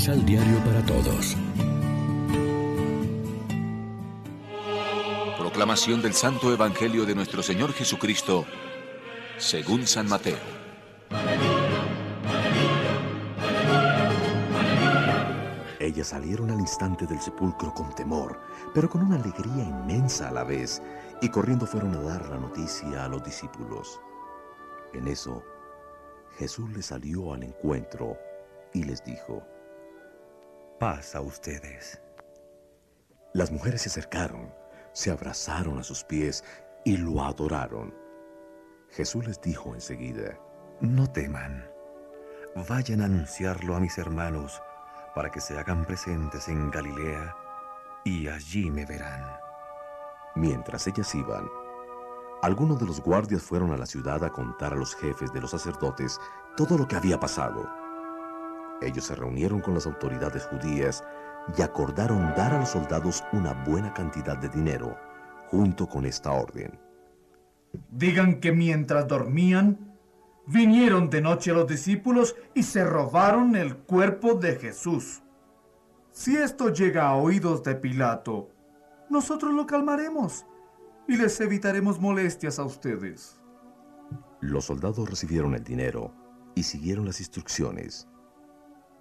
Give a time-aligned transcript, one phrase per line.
[0.00, 1.36] Misal Diario para Todos.
[5.36, 8.46] Proclamación del Santo Evangelio de nuestro Señor Jesucristo,
[9.36, 10.38] según San Mateo.
[15.78, 18.40] Ellas salieron al instante del sepulcro con temor,
[18.72, 20.80] pero con una alegría inmensa a la vez,
[21.20, 24.00] y corriendo fueron a dar la noticia a los discípulos.
[24.94, 25.44] En eso,
[26.38, 28.16] Jesús les salió al encuentro
[28.72, 29.46] y les dijo,
[30.80, 32.00] Paz a ustedes.
[33.34, 34.50] Las mujeres se acercaron,
[34.94, 36.42] se abrazaron a sus pies
[36.86, 37.94] y lo adoraron.
[38.88, 40.38] Jesús les dijo enseguida,
[40.80, 41.70] No teman,
[42.66, 44.62] vayan a anunciarlo a mis hermanos
[45.14, 47.36] para que se hagan presentes en Galilea
[48.06, 49.36] y allí me verán.
[50.34, 51.46] Mientras ellas iban,
[52.40, 55.50] algunos de los guardias fueron a la ciudad a contar a los jefes de los
[55.50, 56.18] sacerdotes
[56.56, 57.79] todo lo que había pasado.
[58.80, 61.04] Ellos se reunieron con las autoridades judías
[61.56, 64.96] y acordaron dar a los soldados una buena cantidad de dinero,
[65.48, 66.78] junto con esta orden.
[67.90, 69.96] Digan que mientras dormían,
[70.46, 75.22] vinieron de noche los discípulos y se robaron el cuerpo de Jesús.
[76.12, 78.50] Si esto llega a oídos de Pilato,
[79.08, 80.46] nosotros lo calmaremos
[81.06, 83.40] y les evitaremos molestias a ustedes.
[84.40, 86.12] Los soldados recibieron el dinero
[86.54, 88.08] y siguieron las instrucciones.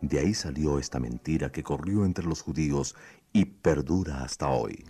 [0.00, 2.94] De ahí salió esta mentira que corrió entre los judíos
[3.32, 4.84] y perdura hasta hoy.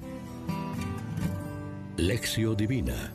[1.97, 3.13] Lección Divina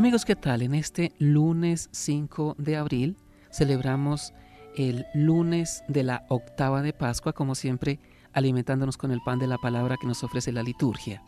[0.00, 0.62] Amigos, ¿qué tal?
[0.62, 3.18] En este lunes 5 de abril
[3.50, 4.32] celebramos
[4.74, 7.98] el lunes de la octava de Pascua, como siempre,
[8.32, 11.22] alimentándonos con el pan de la palabra que nos ofrece la liturgia.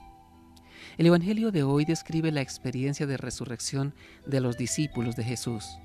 [0.97, 5.79] El Evangelio de hoy describe la experiencia de resurrección de los discípulos de Jesús.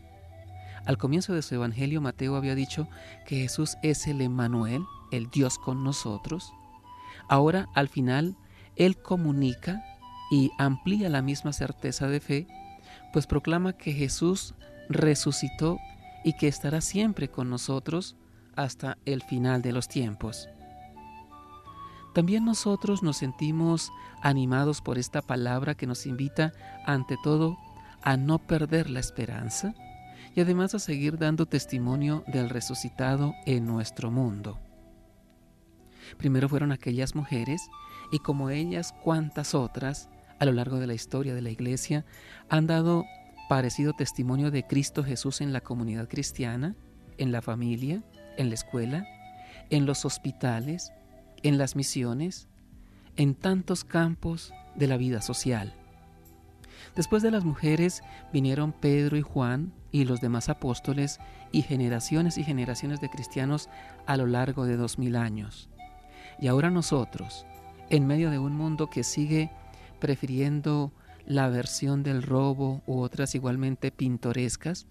[0.88, 2.88] Al comienzo de su Evangelio, Mateo había dicho
[3.26, 6.54] que Jesús es el Emmanuel, el Dios con nosotros.
[7.28, 8.38] Ahora, al final,
[8.78, 9.84] Él comunica
[10.32, 12.48] y amplía la misma certeza de fe,
[13.12, 14.56] pues proclama que Jesús
[14.88, 15.78] resucitó
[16.24, 18.16] y que estará siempre con nosotros
[18.56, 20.48] hasta el final de los tiempos.
[22.14, 23.92] También nosotros nos sentimos
[24.22, 26.54] animados por esta palabra que nos invita,
[26.86, 27.58] ante todo,
[28.02, 29.76] a no perder la esperanza
[30.38, 34.60] y además a seguir dando testimonio del resucitado en nuestro mundo.
[36.20, 37.60] Primero fueron aquellas mujeres
[38.12, 42.06] y como ellas cuantas otras a lo largo de la historia de la Iglesia
[42.50, 43.04] han dado
[43.50, 46.76] parecido testimonio de Cristo Jesús en la comunidad cristiana,
[47.18, 48.04] en la familia,
[48.38, 49.08] en la escuela,
[49.72, 50.92] en los hospitales,
[51.42, 52.48] en las misiones,
[53.16, 55.74] en tantos campos de la vida social.
[56.96, 58.02] Después de las mujeres
[58.34, 61.20] vinieron Pedro y Juan y los demás apóstoles
[61.52, 63.70] y generaciones y generaciones de cristianos
[64.06, 65.70] a lo largo de dos mil años.
[66.40, 67.46] Y ahora nosotros,
[67.90, 69.52] en medio de un mundo que sigue
[70.00, 70.92] prefiriendo
[71.26, 74.88] la versión del robo u otras igualmente pintorescas,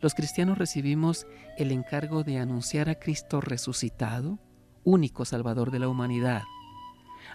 [0.00, 1.26] los cristianos recibimos
[1.56, 4.38] el encargo de anunciar a Cristo resucitado,
[4.84, 6.42] único Salvador de la humanidad.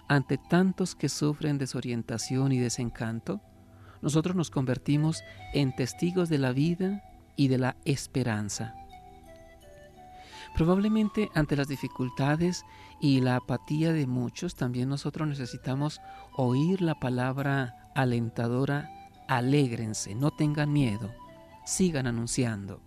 [0.08, 3.40] Ante tantos que sufren desorientación y desencanto,
[4.02, 5.22] nosotros nos convertimos
[5.54, 7.02] en testigos de la vida
[7.36, 8.74] y de la esperanza.
[10.54, 12.64] Probablemente ante las dificultades
[13.00, 16.00] y la apatía de muchos, también nosotros necesitamos
[16.36, 18.90] oír la palabra alentadora,
[19.28, 21.10] alégrense, no tengan miedo,
[21.64, 22.82] sigan anunciando.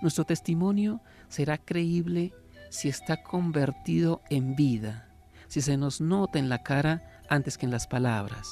[0.00, 2.32] Nuestro testimonio será creíble
[2.70, 5.08] si está convertido en vida,
[5.48, 8.48] si se nos nota en la cara antes que en las palabras.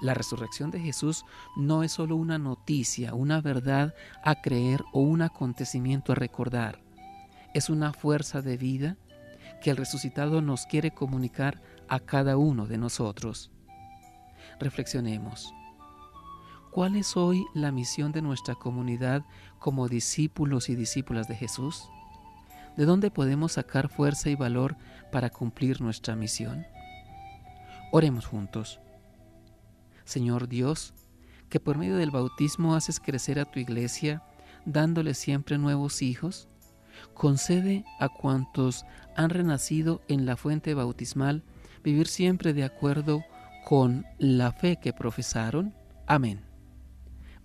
[0.00, 1.24] La resurrección de Jesús
[1.56, 6.80] no es solo una noticia, una verdad a creer o un acontecimiento a recordar.
[7.54, 8.96] Es una fuerza de vida
[9.62, 13.50] que el resucitado nos quiere comunicar a cada uno de nosotros.
[14.60, 15.52] Reflexionemos.
[16.70, 19.24] ¿Cuál es hoy la misión de nuestra comunidad
[19.58, 21.88] como discípulos y discípulas de Jesús?
[22.76, 24.76] ¿De dónde podemos sacar fuerza y valor
[25.10, 26.66] para cumplir nuestra misión?
[27.92, 28.78] Oremos juntos.
[30.06, 30.94] Señor Dios,
[31.50, 34.22] que por medio del bautismo haces crecer a tu iglesia,
[34.64, 36.48] dándole siempre nuevos hijos,
[37.12, 38.86] concede a cuantos
[39.16, 41.42] han renacido en la fuente bautismal
[41.84, 43.24] vivir siempre de acuerdo
[43.64, 45.74] con la fe que profesaron.
[46.06, 46.40] Amén.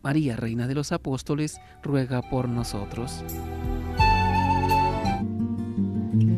[0.04, 3.24] María, Reina de los Apóstoles, ruega por nosotros.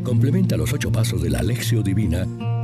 [0.02, 2.26] Complementa los ocho pasos de la Alexio Divina